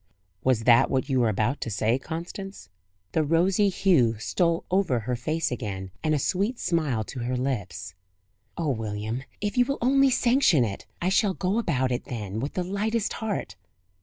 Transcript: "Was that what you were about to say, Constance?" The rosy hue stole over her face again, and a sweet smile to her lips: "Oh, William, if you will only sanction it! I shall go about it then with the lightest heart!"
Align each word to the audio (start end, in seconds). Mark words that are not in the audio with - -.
"Was 0.43 0.63
that 0.63 0.89
what 0.89 1.09
you 1.09 1.19
were 1.19 1.29
about 1.29 1.61
to 1.61 1.69
say, 1.69 1.99
Constance?" 1.99 2.69
The 3.11 3.21
rosy 3.23 3.69
hue 3.69 4.17
stole 4.17 4.65
over 4.71 5.01
her 5.01 5.15
face 5.15 5.51
again, 5.51 5.91
and 6.03 6.15
a 6.15 6.17
sweet 6.17 6.57
smile 6.57 7.03
to 7.03 7.19
her 7.19 7.37
lips: 7.37 7.93
"Oh, 8.57 8.69
William, 8.71 9.21
if 9.41 9.59
you 9.59 9.65
will 9.65 9.77
only 9.79 10.09
sanction 10.09 10.65
it! 10.65 10.87
I 11.03 11.09
shall 11.09 11.35
go 11.35 11.59
about 11.59 11.91
it 11.91 12.05
then 12.05 12.39
with 12.39 12.53
the 12.55 12.63
lightest 12.63 13.13
heart!" 13.21 13.55